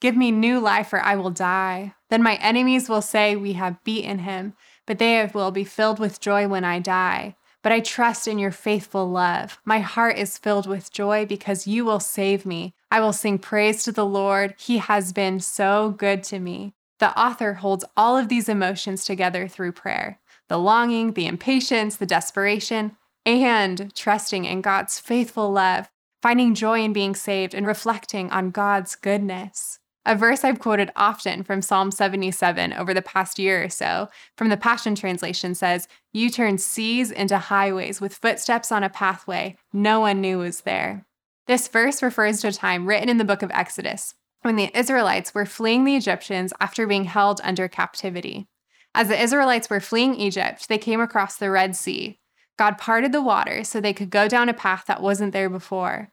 Give 0.00 0.16
me 0.16 0.30
new 0.30 0.60
life 0.60 0.92
or 0.92 1.00
I 1.00 1.16
will 1.16 1.30
die. 1.30 1.94
Then 2.10 2.22
my 2.22 2.36
enemies 2.36 2.88
will 2.88 3.02
say, 3.02 3.34
We 3.34 3.54
have 3.54 3.82
beaten 3.84 4.20
him 4.20 4.54
but 4.86 4.98
they 4.98 5.28
will 5.34 5.50
be 5.50 5.64
filled 5.64 5.98
with 5.98 6.20
joy 6.20 6.48
when 6.48 6.64
I 6.64 6.78
die. 6.78 7.36
But 7.62 7.72
I 7.72 7.80
trust 7.80 8.28
in 8.28 8.38
your 8.38 8.52
faithful 8.52 9.10
love. 9.10 9.58
My 9.64 9.80
heart 9.80 10.16
is 10.16 10.38
filled 10.38 10.68
with 10.68 10.92
joy 10.92 11.26
because 11.26 11.66
you 11.66 11.84
will 11.84 11.98
save 11.98 12.46
me. 12.46 12.74
I 12.92 13.00
will 13.00 13.12
sing 13.12 13.38
praise 13.38 13.82
to 13.82 13.92
the 13.92 14.06
Lord. 14.06 14.54
He 14.56 14.78
has 14.78 15.12
been 15.12 15.40
so 15.40 15.90
good 15.90 16.22
to 16.24 16.38
me. 16.38 16.74
The 17.00 17.18
author 17.18 17.54
holds 17.54 17.84
all 17.96 18.16
of 18.16 18.28
these 18.28 18.48
emotions 18.48 19.04
together 19.04 19.48
through 19.48 19.72
prayer 19.72 20.20
the 20.48 20.58
longing, 20.58 21.14
the 21.14 21.26
impatience, 21.26 21.96
the 21.96 22.06
desperation, 22.06 22.96
and 23.26 23.92
trusting 23.96 24.44
in 24.44 24.60
God's 24.60 25.00
faithful 25.00 25.50
love, 25.50 25.90
finding 26.22 26.54
joy 26.54 26.82
in 26.82 26.92
being 26.92 27.16
saved, 27.16 27.52
and 27.52 27.66
reflecting 27.66 28.30
on 28.30 28.52
God's 28.52 28.94
goodness. 28.94 29.80
A 30.08 30.14
verse 30.14 30.44
I've 30.44 30.60
quoted 30.60 30.92
often 30.94 31.42
from 31.42 31.60
Psalm 31.60 31.90
77 31.90 32.72
over 32.72 32.94
the 32.94 33.02
past 33.02 33.40
year 33.40 33.64
or 33.64 33.68
so, 33.68 34.08
from 34.36 34.50
the 34.50 34.56
Passion 34.56 34.94
Translation 34.94 35.52
says, 35.52 35.88
You 36.12 36.30
turn 36.30 36.58
seas 36.58 37.10
into 37.10 37.36
highways 37.38 38.00
with 38.00 38.14
footsteps 38.14 38.70
on 38.70 38.84
a 38.84 38.88
pathway 38.88 39.56
no 39.72 39.98
one 39.98 40.20
knew 40.20 40.38
was 40.38 40.60
there. 40.60 41.04
This 41.48 41.66
verse 41.66 42.04
refers 42.04 42.40
to 42.40 42.48
a 42.48 42.52
time 42.52 42.86
written 42.86 43.08
in 43.08 43.16
the 43.16 43.24
book 43.24 43.42
of 43.42 43.50
Exodus 43.50 44.14
when 44.42 44.54
the 44.54 44.70
Israelites 44.78 45.34
were 45.34 45.44
fleeing 45.44 45.82
the 45.82 45.96
Egyptians 45.96 46.52
after 46.60 46.86
being 46.86 47.06
held 47.06 47.40
under 47.42 47.66
captivity. 47.66 48.46
As 48.94 49.08
the 49.08 49.20
Israelites 49.20 49.68
were 49.68 49.80
fleeing 49.80 50.14
Egypt, 50.14 50.68
they 50.68 50.78
came 50.78 51.00
across 51.00 51.36
the 51.36 51.50
Red 51.50 51.74
Sea. 51.74 52.20
God 52.56 52.78
parted 52.78 53.10
the 53.10 53.20
water 53.20 53.64
so 53.64 53.80
they 53.80 53.92
could 53.92 54.10
go 54.10 54.28
down 54.28 54.48
a 54.48 54.54
path 54.54 54.84
that 54.86 55.02
wasn't 55.02 55.32
there 55.32 55.50
before. 55.50 56.12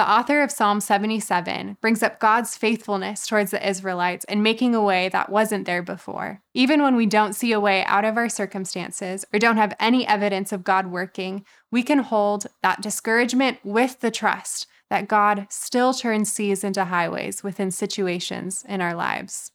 The 0.00 0.10
author 0.10 0.40
of 0.40 0.50
Psalm 0.50 0.80
77 0.80 1.76
brings 1.82 2.02
up 2.02 2.20
God's 2.20 2.56
faithfulness 2.56 3.26
towards 3.26 3.50
the 3.50 3.68
Israelites 3.68 4.24
and 4.30 4.42
making 4.42 4.74
a 4.74 4.82
way 4.82 5.10
that 5.10 5.28
wasn't 5.28 5.66
there 5.66 5.82
before. 5.82 6.40
Even 6.54 6.82
when 6.82 6.96
we 6.96 7.04
don't 7.04 7.34
see 7.34 7.52
a 7.52 7.60
way 7.60 7.84
out 7.84 8.06
of 8.06 8.16
our 8.16 8.30
circumstances 8.30 9.26
or 9.30 9.38
don't 9.38 9.58
have 9.58 9.76
any 9.78 10.06
evidence 10.06 10.52
of 10.52 10.64
God 10.64 10.86
working, 10.86 11.44
we 11.70 11.82
can 11.82 11.98
hold 11.98 12.46
that 12.62 12.80
discouragement 12.80 13.58
with 13.62 14.00
the 14.00 14.10
trust 14.10 14.66
that 14.88 15.06
God 15.06 15.46
still 15.50 15.92
turns 15.92 16.32
seas 16.32 16.64
into 16.64 16.86
highways 16.86 17.42
within 17.42 17.70
situations 17.70 18.64
in 18.66 18.80
our 18.80 18.94
lives. 18.94 19.52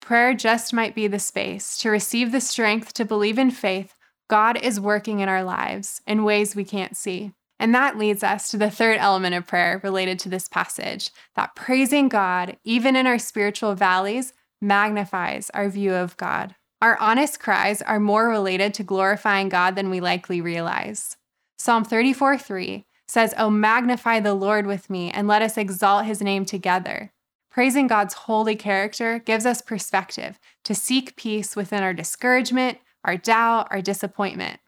Prayer 0.00 0.34
just 0.34 0.72
might 0.72 0.96
be 0.96 1.06
the 1.06 1.20
space 1.20 1.78
to 1.78 1.90
receive 1.90 2.32
the 2.32 2.40
strength 2.40 2.92
to 2.94 3.04
believe 3.04 3.38
in 3.38 3.52
faith 3.52 3.94
God 4.28 4.56
is 4.56 4.80
working 4.80 5.20
in 5.20 5.28
our 5.28 5.44
lives 5.44 6.02
in 6.08 6.24
ways 6.24 6.56
we 6.56 6.64
can't 6.64 6.96
see. 6.96 7.34
And 7.64 7.74
that 7.74 7.96
leads 7.96 8.22
us 8.22 8.50
to 8.50 8.58
the 8.58 8.70
third 8.70 8.98
element 8.98 9.34
of 9.34 9.46
prayer 9.46 9.80
related 9.82 10.18
to 10.18 10.28
this 10.28 10.48
passage 10.48 11.10
that 11.34 11.56
praising 11.56 12.10
God, 12.10 12.58
even 12.62 12.94
in 12.94 13.06
our 13.06 13.18
spiritual 13.18 13.74
valleys, 13.74 14.34
magnifies 14.60 15.48
our 15.54 15.70
view 15.70 15.94
of 15.94 16.14
God. 16.18 16.56
Our 16.82 16.98
honest 16.98 17.40
cries 17.40 17.80
are 17.80 17.98
more 17.98 18.28
related 18.28 18.74
to 18.74 18.82
glorifying 18.82 19.48
God 19.48 19.76
than 19.76 19.88
we 19.88 19.98
likely 19.98 20.42
realize. 20.42 21.16
Psalm 21.56 21.86
34 21.86 22.36
3 22.36 22.84
says, 23.08 23.32
Oh, 23.38 23.48
magnify 23.48 24.20
the 24.20 24.34
Lord 24.34 24.66
with 24.66 24.90
me, 24.90 25.10
and 25.10 25.26
let 25.26 25.40
us 25.40 25.56
exalt 25.56 26.04
his 26.04 26.20
name 26.20 26.44
together. 26.44 27.14
Praising 27.50 27.86
God's 27.86 28.12
holy 28.12 28.56
character 28.56 29.20
gives 29.20 29.46
us 29.46 29.62
perspective 29.62 30.38
to 30.64 30.74
seek 30.74 31.16
peace 31.16 31.56
within 31.56 31.82
our 31.82 31.94
discouragement, 31.94 32.76
our 33.06 33.16
doubt, 33.16 33.68
our 33.70 33.80
disappointment. 33.80 34.60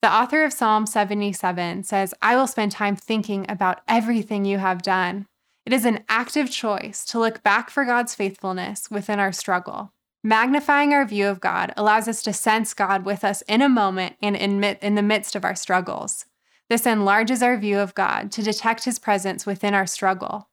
The 0.00 0.12
author 0.12 0.44
of 0.44 0.52
Psalm 0.52 0.86
77 0.86 1.82
says, 1.82 2.14
I 2.22 2.36
will 2.36 2.46
spend 2.46 2.70
time 2.70 2.94
thinking 2.94 3.44
about 3.48 3.80
everything 3.88 4.44
you 4.44 4.58
have 4.58 4.82
done. 4.82 5.26
It 5.66 5.72
is 5.72 5.84
an 5.84 6.04
active 6.08 6.50
choice 6.50 7.04
to 7.06 7.18
look 7.18 7.42
back 7.42 7.68
for 7.68 7.84
God's 7.84 8.14
faithfulness 8.14 8.90
within 8.90 9.18
our 9.18 9.32
struggle. 9.32 9.92
Magnifying 10.22 10.92
our 10.92 11.04
view 11.04 11.26
of 11.26 11.40
God 11.40 11.72
allows 11.76 12.06
us 12.06 12.22
to 12.22 12.32
sense 12.32 12.74
God 12.74 13.04
with 13.04 13.24
us 13.24 13.42
in 13.42 13.60
a 13.60 13.68
moment 13.68 14.16
and 14.22 14.36
in, 14.36 14.94
the 14.94 15.02
midst 15.02 15.34
of 15.34 15.44
our 15.44 15.56
struggles. 15.56 16.26
This 16.68 16.86
enlarges 16.86 17.42
our 17.42 17.56
view 17.56 17.78
of 17.78 17.94
God 17.94 18.30
to 18.32 18.42
detect 18.42 18.84
his 18.84 18.98
presence 18.98 19.46
within 19.46 19.74
our 19.74 19.86
struggle. 19.86 20.48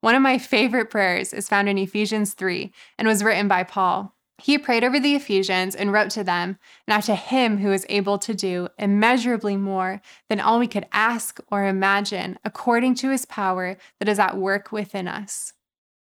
One 0.00 0.14
of 0.16 0.22
my 0.22 0.38
favorite 0.38 0.90
prayers 0.90 1.32
is 1.32 1.48
found 1.48 1.68
in 1.68 1.78
Ephesians 1.78 2.34
3 2.34 2.72
and 2.98 3.06
was 3.06 3.22
written 3.22 3.46
by 3.46 3.62
Paul. 3.62 4.16
He 4.42 4.58
prayed 4.58 4.82
over 4.82 4.98
the 4.98 5.14
Ephesians 5.14 5.76
and 5.76 5.92
wrote 5.92 6.10
to 6.10 6.24
them, 6.24 6.58
Now 6.88 6.98
to 7.00 7.14
him 7.14 7.58
who 7.58 7.70
is 7.70 7.86
able 7.88 8.18
to 8.18 8.34
do 8.34 8.66
immeasurably 8.76 9.56
more 9.56 10.02
than 10.28 10.40
all 10.40 10.58
we 10.58 10.66
could 10.66 10.86
ask 10.90 11.38
or 11.52 11.64
imagine, 11.64 12.40
according 12.44 12.96
to 12.96 13.10
his 13.10 13.24
power 13.24 13.76
that 14.00 14.08
is 14.08 14.18
at 14.18 14.36
work 14.36 14.72
within 14.72 15.06
us. 15.06 15.52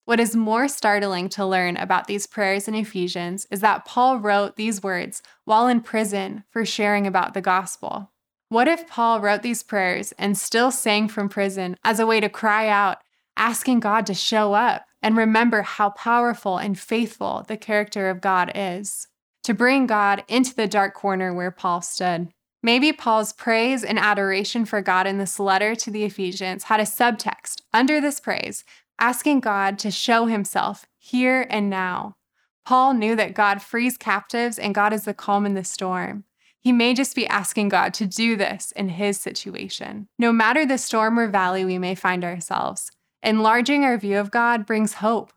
What 0.04 0.20
is 0.20 0.36
more 0.36 0.68
startling 0.68 1.30
to 1.30 1.46
learn 1.46 1.78
about 1.78 2.08
these 2.08 2.26
prayers 2.26 2.68
in 2.68 2.74
Ephesians 2.74 3.46
is 3.50 3.60
that 3.60 3.86
Paul 3.86 4.18
wrote 4.18 4.56
these 4.56 4.82
words 4.82 5.22
while 5.46 5.66
in 5.66 5.80
prison 5.80 6.44
for 6.50 6.66
sharing 6.66 7.06
about 7.06 7.32
the 7.32 7.40
gospel. 7.40 8.12
What 8.50 8.68
if 8.68 8.86
Paul 8.86 9.22
wrote 9.22 9.40
these 9.40 9.62
prayers 9.62 10.12
and 10.18 10.36
still 10.36 10.70
sang 10.70 11.08
from 11.08 11.30
prison 11.30 11.78
as 11.82 11.98
a 11.98 12.06
way 12.06 12.20
to 12.20 12.28
cry 12.28 12.68
out, 12.68 12.98
asking 13.34 13.80
God 13.80 14.04
to 14.06 14.14
show 14.14 14.52
up 14.52 14.84
and 15.06 15.16
remember 15.16 15.62
how 15.62 15.90
powerful 15.90 16.58
and 16.58 16.76
faithful 16.76 17.44
the 17.46 17.56
character 17.56 18.10
of 18.10 18.20
God 18.20 18.50
is? 18.56 19.06
To 19.44 19.54
bring 19.54 19.86
God 19.86 20.24
into 20.26 20.52
the 20.52 20.66
dark 20.66 20.94
corner 20.94 21.32
where 21.32 21.52
Paul 21.52 21.80
stood. 21.80 22.30
Maybe 22.60 22.92
Paul's 22.92 23.32
praise 23.32 23.84
and 23.84 24.00
adoration 24.00 24.64
for 24.64 24.82
God 24.82 25.06
in 25.06 25.18
this 25.18 25.38
letter 25.38 25.76
to 25.76 25.92
the 25.92 26.02
Ephesians 26.02 26.64
had 26.64 26.80
a 26.80 26.82
subtext 26.82 27.60
under 27.72 28.00
this 28.00 28.18
praise, 28.18 28.64
asking 28.98 29.38
God 29.38 29.78
to 29.78 29.92
show 29.92 30.26
himself 30.26 30.86
here 30.98 31.46
and 31.50 31.70
now. 31.70 32.16
Paul 32.64 32.92
knew 32.92 33.14
that 33.14 33.32
God 33.32 33.62
frees 33.62 33.96
captives 33.96 34.58
and 34.58 34.74
God 34.74 34.92
is 34.92 35.04
the 35.04 35.14
calm 35.14 35.46
in 35.46 35.54
the 35.54 35.62
storm. 35.62 36.24
He 36.58 36.72
may 36.72 36.94
just 36.94 37.14
be 37.14 37.28
asking 37.28 37.68
God 37.68 37.94
to 37.94 38.06
do 38.06 38.34
this 38.34 38.72
in 38.72 38.88
his 38.88 39.20
situation. 39.20 40.08
No 40.18 40.32
matter 40.32 40.66
the 40.66 40.78
storm 40.78 41.16
or 41.16 41.28
valley 41.28 41.64
we 41.64 41.78
may 41.78 41.94
find 41.94 42.24
ourselves, 42.24 42.90
enlarging 43.22 43.84
our 43.84 43.98
view 43.98 44.18
of 44.18 44.30
God 44.30 44.66
brings 44.66 44.94
hope. 44.94 45.32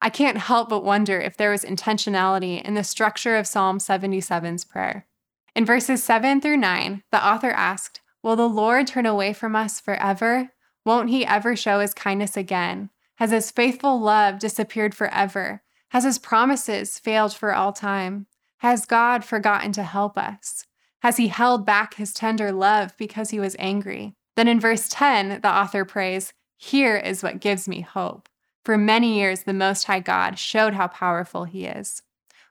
I 0.00 0.10
can't 0.10 0.38
help 0.38 0.68
but 0.68 0.84
wonder 0.84 1.20
if 1.20 1.36
there 1.36 1.50
was 1.50 1.64
intentionality 1.64 2.62
in 2.62 2.74
the 2.74 2.84
structure 2.84 3.36
of 3.36 3.46
Psalm 3.46 3.78
77's 3.78 4.64
prayer. 4.64 5.06
In 5.54 5.64
verses 5.64 6.04
7 6.04 6.40
through 6.40 6.58
9, 6.58 7.02
the 7.10 7.26
author 7.26 7.50
asked, 7.50 8.00
Will 8.22 8.36
the 8.36 8.48
Lord 8.48 8.86
turn 8.86 9.06
away 9.06 9.32
from 9.32 9.56
us 9.56 9.80
forever? 9.80 10.50
Won't 10.84 11.10
he 11.10 11.26
ever 11.26 11.56
show 11.56 11.80
his 11.80 11.94
kindness 11.94 12.36
again? 12.36 12.90
Has 13.16 13.32
his 13.32 13.50
faithful 13.50 14.00
love 14.00 14.38
disappeared 14.38 14.94
forever? 14.94 15.62
Has 15.90 16.04
his 16.04 16.18
promises 16.18 16.98
failed 16.98 17.34
for 17.34 17.54
all 17.54 17.72
time? 17.72 18.26
Has 18.58 18.86
God 18.86 19.24
forgotten 19.24 19.72
to 19.72 19.82
help 19.82 20.16
us? 20.16 20.64
Has 21.00 21.16
he 21.16 21.28
held 21.28 21.64
back 21.64 21.94
his 21.94 22.12
tender 22.12 22.52
love 22.52 22.92
because 22.96 23.30
he 23.30 23.40
was 23.40 23.56
angry? 23.58 24.14
Then 24.36 24.48
in 24.48 24.60
verse 24.60 24.88
10, 24.88 25.40
the 25.42 25.50
author 25.50 25.84
prays, 25.84 26.32
Here 26.58 26.96
is 26.96 27.22
what 27.22 27.40
gives 27.40 27.66
me 27.66 27.80
hope. 27.80 28.28
For 28.64 28.76
many 28.76 29.18
years, 29.18 29.44
the 29.44 29.54
Most 29.54 29.84
High 29.84 30.00
God 30.00 30.38
showed 30.38 30.74
how 30.74 30.88
powerful 30.88 31.44
he 31.44 31.64
is. 31.64 32.02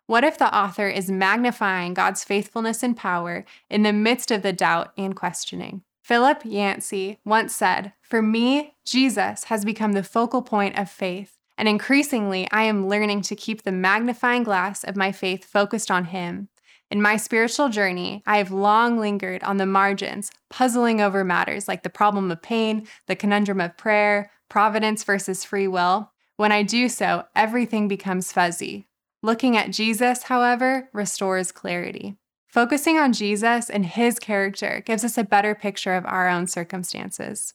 What 0.07 0.23
if 0.23 0.37
the 0.37 0.55
author 0.55 0.87
is 0.87 1.11
magnifying 1.11 1.93
God's 1.93 2.23
faithfulness 2.23 2.81
and 2.81 2.97
power 2.97 3.45
in 3.69 3.83
the 3.83 3.93
midst 3.93 4.31
of 4.31 4.41
the 4.41 4.53
doubt 4.53 4.93
and 4.97 5.15
questioning? 5.15 5.83
Philip 6.01 6.41
Yancey 6.43 7.19
once 7.23 7.53
said, 7.53 7.93
For 8.01 8.23
me, 8.23 8.75
Jesus 8.83 9.43
has 9.45 9.63
become 9.63 9.91
the 9.91 10.03
focal 10.03 10.41
point 10.41 10.79
of 10.79 10.89
faith 10.89 11.37
and 11.57 11.67
increasingly, 11.67 12.47
I 12.51 12.63
am 12.63 12.87
learning 12.87 13.23
to 13.23 13.35
keep 13.35 13.63
the 13.63 13.71
magnifying 13.71 14.43
glass 14.43 14.83
of 14.83 14.95
my 14.95 15.11
faith 15.11 15.43
focused 15.43 15.89
on 15.89 16.05
Him. 16.05 16.49
In 16.89 17.01
my 17.01 17.17
spiritual 17.17 17.67
journey, 17.67 18.24
I 18.25 18.38
have 18.38 18.51
long 18.51 18.98
lingered 18.98 19.44
on 19.44 19.58
the 19.58 19.65
margins, 19.65 20.32
puzzling 20.50 21.01
over 21.01 21.25
matters 21.25 21.67
like 21.67 21.84
the 21.84 21.89
problem 21.89 22.32
of 22.32 22.41
pain, 22.41 22.88
the 23.08 23.15
conundrum 23.15 23.60
of 23.60 23.75
prayer, 23.75 24.32
providence 24.48 25.03
versus 25.03 25.44
free 25.44 25.67
will. 25.67 26.12
When 26.38 26.53
I 26.53 26.63
do 26.63 26.88
so, 26.88 27.25
everything 27.36 27.89
becomes 27.89 28.32
fuzzy. 28.32 28.88
Looking 29.22 29.58
at 29.58 29.72
Jesus, 29.72 30.24
however, 30.24 30.89
restores 30.94 31.51
clarity. 31.51 32.15
Focusing 32.48 32.98
on 32.98 33.12
Jesus 33.12 33.70
and 33.70 33.86
his 33.86 34.17
character 34.17 34.82
gives 34.86 35.03
us 35.03 35.17
a 35.17 35.24
better 35.24 35.53
picture 35.53 35.96
of 35.96 36.06
our 36.06 36.29
own 36.29 36.48
circumstances. 36.48 37.53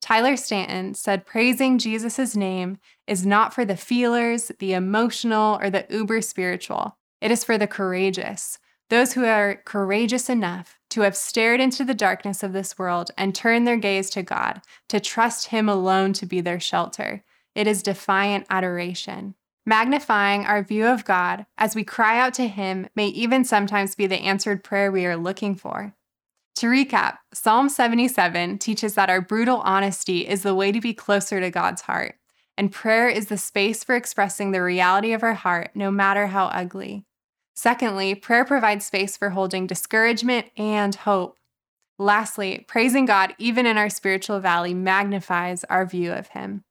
Tyler 0.00 0.36
Staton 0.36 0.94
said 0.94 1.26
praising 1.26 1.76
Jesus' 1.76 2.34
name 2.34 2.78
is 3.06 3.26
not 3.26 3.52
for 3.52 3.66
the 3.66 3.76
feelers, 3.76 4.50
the 4.58 4.72
emotional, 4.72 5.58
or 5.60 5.68
the 5.68 5.84
uber 5.90 6.22
spiritual. 6.22 6.96
It 7.20 7.30
is 7.30 7.44
for 7.44 7.58
the 7.58 7.66
courageous, 7.66 8.58
those 8.90 9.12
who 9.14 9.24
are 9.24 9.62
courageous 9.64 10.28
enough 10.28 10.78
to 10.90 11.02
have 11.02 11.16
stared 11.16 11.60
into 11.60 11.84
the 11.84 11.94
darkness 11.94 12.42
of 12.42 12.52
this 12.52 12.76
world 12.76 13.12
and 13.16 13.34
turned 13.34 13.66
their 13.66 13.76
gaze 13.76 14.10
to 14.10 14.22
God, 14.22 14.60
to 14.88 15.00
trust 15.00 15.48
Him 15.48 15.68
alone 15.68 16.12
to 16.14 16.26
be 16.26 16.40
their 16.40 16.60
shelter. 16.60 17.24
It 17.54 17.66
is 17.66 17.82
defiant 17.82 18.46
adoration. 18.50 19.36
Magnifying 19.64 20.44
our 20.44 20.62
view 20.62 20.86
of 20.86 21.04
God 21.04 21.46
as 21.56 21.74
we 21.74 21.84
cry 21.84 22.18
out 22.18 22.34
to 22.34 22.48
Him 22.48 22.88
may 22.96 23.06
even 23.08 23.44
sometimes 23.44 23.94
be 23.94 24.06
the 24.06 24.20
answered 24.20 24.64
prayer 24.64 24.90
we 24.90 25.06
are 25.06 25.16
looking 25.16 25.54
for. 25.54 25.94
To 26.56 26.66
recap, 26.66 27.18
Psalm 27.32 27.68
77 27.68 28.58
teaches 28.58 28.94
that 28.94 29.08
our 29.08 29.20
brutal 29.20 29.58
honesty 29.58 30.26
is 30.26 30.42
the 30.42 30.54
way 30.54 30.72
to 30.72 30.80
be 30.80 30.92
closer 30.92 31.40
to 31.40 31.50
God's 31.50 31.82
heart, 31.82 32.16
and 32.58 32.72
prayer 32.72 33.08
is 33.08 33.28
the 33.28 33.38
space 33.38 33.84
for 33.84 33.94
expressing 33.94 34.50
the 34.50 34.62
reality 34.62 35.12
of 35.12 35.22
our 35.22 35.34
heart, 35.34 35.70
no 35.74 35.92
matter 35.92 36.26
how 36.26 36.46
ugly. 36.46 37.06
Secondly, 37.60 38.14
prayer 38.14 38.46
provides 38.46 38.86
space 38.86 39.18
for 39.18 39.28
holding 39.28 39.66
discouragement 39.66 40.46
and 40.56 40.94
hope. 40.94 41.36
Lastly, 41.98 42.64
praising 42.66 43.04
God, 43.04 43.34
even 43.36 43.66
in 43.66 43.76
our 43.76 43.90
spiritual 43.90 44.40
valley, 44.40 44.72
magnifies 44.72 45.62
our 45.64 45.84
view 45.84 46.10
of 46.10 46.28
Him. 46.28 46.64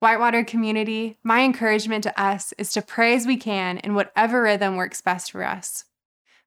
Whitewater 0.00 0.44
community, 0.44 1.16
my 1.24 1.40
encouragement 1.40 2.02
to 2.02 2.20
us 2.22 2.52
is 2.58 2.70
to 2.74 2.82
pray 2.82 3.16
as 3.16 3.26
we 3.26 3.38
can 3.38 3.78
in 3.78 3.94
whatever 3.94 4.42
rhythm 4.42 4.76
works 4.76 5.00
best 5.00 5.32
for 5.32 5.42
us. 5.42 5.86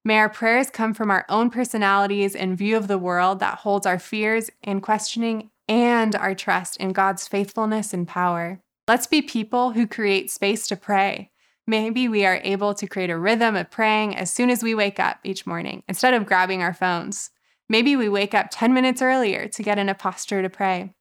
May 0.06 0.20
our 0.20 0.30
prayers 0.30 0.70
come 0.70 0.94
from 0.94 1.10
our 1.10 1.26
own 1.28 1.50
personalities 1.50 2.36
and 2.36 2.56
view 2.56 2.78
of 2.78 2.88
the 2.88 3.00
world 3.00 3.40
that 3.40 3.58
holds 3.58 3.88
our 3.88 3.98
fears 3.98 4.52
and 4.62 4.84
questioning 4.84 5.50
and 5.68 6.16
our 6.16 6.36
trust 6.36 6.78
in 6.78 6.94
God's 6.94 7.28
faithfulness 7.28 7.92
and 7.92 8.08
power. 8.08 8.60
Let's 8.88 9.08
be 9.08 9.24
people 9.24 9.72
who 9.72 9.88
create 9.88 10.30
space 10.30 10.68
to 10.68 10.76
pray. 10.76 11.32
Maybe 11.70 12.08
we 12.08 12.26
are 12.26 12.42
able 12.44 12.74
to 12.74 12.88
create 12.88 13.10
a 13.10 13.18
rhythm 13.18 13.56
of 13.56 13.70
praying 13.72 14.16
as 14.16 14.32
soon 14.32 14.50
as 14.50 14.64
we 14.64 14.76
wake 14.76 15.00
up 15.00 15.20
each 15.24 15.46
morning 15.46 15.84
instead 15.88 16.14
of 16.14 16.26
grabbing 16.26 16.62
our 16.62 16.74
phones. 16.74 17.30
Maybe 17.70 17.96
we 17.96 18.10
wake 18.10 18.34
up 18.34 18.48
10 18.50 18.74
minutes 18.74 19.02
earlier 19.02 19.48
to 19.48 19.64
get 19.64 19.78
in 19.78 19.88
a 19.88 19.96
posture 19.96 20.42
to 20.42 20.50
pray. 20.50 20.94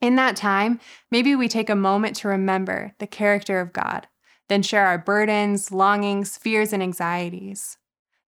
In 0.00 0.16
that 0.16 0.36
time, 0.36 0.78
maybe 1.10 1.34
we 1.34 1.48
take 1.48 1.70
a 1.70 1.74
moment 1.74 2.16
to 2.16 2.28
remember 2.28 2.92
the 2.98 3.06
character 3.06 3.60
of 3.60 3.72
God, 3.72 4.06
then 4.48 4.62
share 4.62 4.86
our 4.86 4.98
burdens, 4.98 5.72
longings, 5.72 6.36
fears, 6.36 6.72
and 6.72 6.82
anxieties 6.82 7.78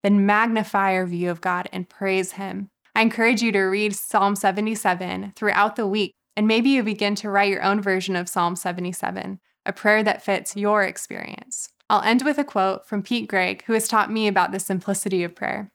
then 0.02 0.26
magnify 0.26 0.94
our 0.94 1.06
view 1.06 1.30
of 1.30 1.40
God 1.40 1.68
and 1.72 1.88
praise 1.88 2.32
Him. 2.32 2.70
I 2.94 3.02
encourage 3.02 3.40
you 3.40 3.52
to 3.52 3.62
read 3.62 3.94
Psalm 3.94 4.36
77 4.36 5.32
throughout 5.36 5.76
the 5.76 5.86
week 5.86 6.12
and 6.36 6.46
maybe 6.46 6.70
you 6.70 6.82
begin 6.82 7.14
to 7.16 7.30
write 7.30 7.50
your 7.50 7.62
own 7.62 7.80
version 7.80 8.16
of 8.16 8.28
Psalm 8.28 8.56
77, 8.56 9.38
a 9.66 9.72
prayer 9.72 10.02
that 10.02 10.22
fits 10.22 10.56
your 10.56 10.82
experience. 10.82 11.68
I'll 11.90 12.02
end 12.02 12.22
with 12.22 12.38
a 12.38 12.44
quote 12.44 12.86
from 12.86 13.02
Pete 13.02 13.28
Greig, 13.28 13.64
who 13.64 13.72
has 13.72 13.88
taught 13.88 14.10
me 14.10 14.26
about 14.26 14.52
the 14.52 14.60
simplicity 14.60 15.24
of 15.24 15.34
prayer. 15.34 15.70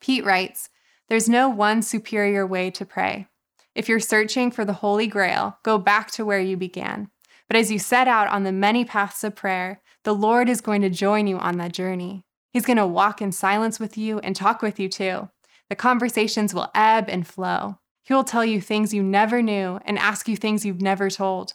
Pete 0.00 0.24
writes 0.24 0.70
There's 1.08 1.28
no 1.28 1.48
one 1.48 1.82
superior 1.82 2.46
way 2.46 2.70
to 2.70 2.84
pray. 2.84 3.26
If 3.74 3.88
you're 3.88 4.00
searching 4.00 4.50
for 4.50 4.64
the 4.64 4.74
Holy 4.74 5.06
Grail, 5.06 5.58
go 5.62 5.78
back 5.78 6.10
to 6.12 6.24
where 6.24 6.40
you 6.40 6.56
began. 6.56 7.10
But 7.48 7.56
as 7.56 7.70
you 7.70 7.78
set 7.78 8.08
out 8.08 8.28
on 8.28 8.44
the 8.44 8.52
many 8.52 8.84
paths 8.84 9.24
of 9.24 9.34
prayer, 9.34 9.80
the 10.04 10.14
Lord 10.14 10.48
is 10.48 10.60
going 10.60 10.82
to 10.82 10.90
join 10.90 11.26
you 11.26 11.38
on 11.38 11.58
that 11.58 11.72
journey. 11.72 12.24
He's 12.52 12.66
going 12.66 12.76
to 12.76 12.86
walk 12.86 13.22
in 13.22 13.32
silence 13.32 13.78
with 13.78 13.96
you 13.96 14.18
and 14.20 14.34
talk 14.34 14.62
with 14.62 14.78
you 14.78 14.88
too. 14.88 15.28
The 15.70 15.76
conversations 15.76 16.54
will 16.54 16.70
ebb 16.74 17.06
and 17.08 17.26
flow. 17.26 17.78
He 18.02 18.14
will 18.14 18.24
tell 18.24 18.44
you 18.44 18.60
things 18.60 18.94
you 18.94 19.02
never 19.02 19.42
knew 19.42 19.80
and 19.84 19.98
ask 19.98 20.28
you 20.28 20.36
things 20.36 20.64
you've 20.64 20.80
never 20.80 21.10
told. 21.10 21.54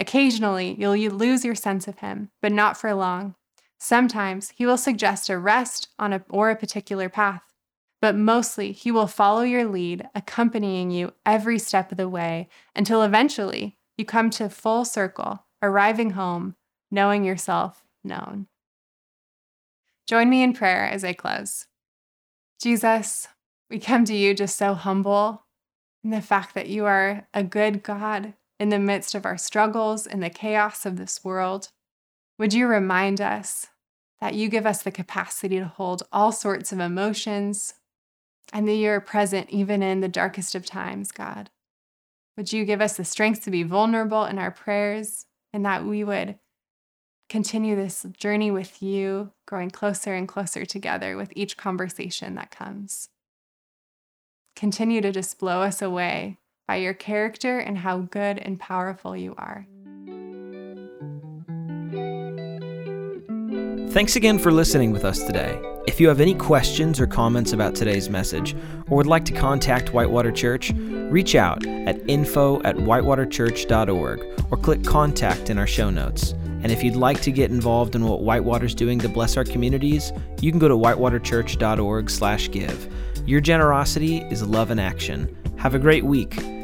Occasionally, 0.00 0.76
you'll 0.78 0.96
lose 0.96 1.44
your 1.44 1.54
sense 1.54 1.86
of 1.86 1.98
him, 1.98 2.30
but 2.40 2.52
not 2.52 2.78
for 2.78 2.94
long. 2.94 3.34
Sometimes 3.78 4.50
he 4.56 4.64
will 4.64 4.78
suggest 4.78 5.28
a 5.28 5.38
rest 5.38 5.88
on 5.98 6.14
a, 6.14 6.24
or 6.30 6.50
a 6.50 6.56
particular 6.56 7.10
path, 7.10 7.42
but 8.00 8.16
mostly 8.16 8.72
he 8.72 8.90
will 8.90 9.06
follow 9.06 9.42
your 9.42 9.66
lead, 9.66 10.08
accompanying 10.14 10.90
you 10.90 11.12
every 11.26 11.58
step 11.58 11.92
of 11.92 11.98
the 11.98 12.08
way 12.08 12.48
until 12.74 13.02
eventually 13.02 13.76
you 13.98 14.06
come 14.06 14.30
to 14.30 14.48
full 14.48 14.86
circle, 14.86 15.44
arriving 15.62 16.10
home, 16.10 16.56
knowing 16.90 17.22
yourself 17.22 17.84
known. 18.02 18.46
Join 20.06 20.30
me 20.30 20.42
in 20.42 20.54
prayer 20.54 20.86
as 20.86 21.04
I 21.04 21.12
close. 21.12 21.66
Jesus, 22.58 23.28
we 23.68 23.78
come 23.78 24.06
to 24.06 24.14
you 24.14 24.34
just 24.34 24.56
so 24.56 24.72
humble 24.72 25.44
in 26.02 26.10
the 26.10 26.22
fact 26.22 26.54
that 26.54 26.68
you 26.68 26.86
are 26.86 27.28
a 27.34 27.44
good 27.44 27.82
God 27.82 28.32
in 28.60 28.68
the 28.68 28.78
midst 28.78 29.14
of 29.14 29.24
our 29.24 29.38
struggles 29.38 30.06
and 30.06 30.22
the 30.22 30.28
chaos 30.28 30.84
of 30.84 30.98
this 30.98 31.24
world. 31.24 31.70
Would 32.38 32.52
you 32.52 32.66
remind 32.66 33.18
us 33.18 33.68
that 34.20 34.34
you 34.34 34.50
give 34.50 34.66
us 34.66 34.82
the 34.82 34.90
capacity 34.90 35.58
to 35.58 35.64
hold 35.64 36.02
all 36.12 36.30
sorts 36.30 36.70
of 36.70 36.78
emotions 36.78 37.72
and 38.52 38.68
that 38.68 38.74
you're 38.74 39.00
present 39.00 39.48
even 39.48 39.82
in 39.82 40.00
the 40.00 40.08
darkest 40.08 40.54
of 40.54 40.66
times, 40.66 41.10
God? 41.10 41.48
Would 42.36 42.52
you 42.52 42.66
give 42.66 42.82
us 42.82 42.98
the 42.98 43.04
strength 43.04 43.42
to 43.44 43.50
be 43.50 43.62
vulnerable 43.62 44.26
in 44.26 44.38
our 44.38 44.50
prayers 44.50 45.24
and 45.54 45.64
that 45.64 45.86
we 45.86 46.04
would 46.04 46.38
continue 47.30 47.74
this 47.74 48.04
journey 48.12 48.50
with 48.50 48.82
you, 48.82 49.32
growing 49.46 49.70
closer 49.70 50.14
and 50.14 50.28
closer 50.28 50.66
together 50.66 51.16
with 51.16 51.32
each 51.34 51.56
conversation 51.56 52.34
that 52.34 52.50
comes? 52.50 53.08
Continue 54.54 55.00
to 55.00 55.12
just 55.12 55.38
blow 55.38 55.62
us 55.62 55.80
away 55.80 56.36
by 56.70 56.76
your 56.76 56.94
character 56.94 57.58
and 57.58 57.76
how 57.76 57.98
good 57.98 58.38
and 58.38 58.60
powerful 58.60 59.16
you 59.16 59.34
are. 59.36 59.66
Thanks 63.90 64.14
again 64.14 64.38
for 64.38 64.52
listening 64.52 64.92
with 64.92 65.04
us 65.04 65.24
today. 65.24 65.60
If 65.88 65.98
you 65.98 66.06
have 66.06 66.20
any 66.20 66.36
questions 66.36 67.00
or 67.00 67.08
comments 67.08 67.52
about 67.52 67.74
today's 67.74 68.08
message, 68.08 68.54
or 68.88 68.98
would 68.98 69.08
like 69.08 69.24
to 69.24 69.32
contact 69.32 69.92
Whitewater 69.92 70.30
Church, 70.30 70.70
reach 71.10 71.34
out 71.34 71.66
at 71.66 72.00
info 72.08 72.62
at 72.62 72.76
whitewaterchurch.org 72.76 74.44
or 74.52 74.56
click 74.56 74.84
contact 74.84 75.50
in 75.50 75.58
our 75.58 75.66
show 75.66 75.90
notes. 75.90 76.34
And 76.62 76.70
if 76.70 76.84
you'd 76.84 76.94
like 76.94 77.20
to 77.22 77.32
get 77.32 77.50
involved 77.50 77.96
in 77.96 78.04
what 78.04 78.22
Whitewater's 78.22 78.76
doing 78.76 79.00
to 79.00 79.08
bless 79.08 79.36
our 79.36 79.42
communities, 79.42 80.12
you 80.40 80.52
can 80.52 80.60
go 80.60 80.68
to 80.68 80.76
whitewaterchurch.org/give. 80.76 82.94
Your 83.26 83.40
generosity 83.40 84.18
is 84.30 84.46
love 84.46 84.70
in 84.70 84.78
action. 84.78 85.36
Have 85.56 85.74
a 85.74 85.80
great 85.80 86.04
week, 86.04 86.36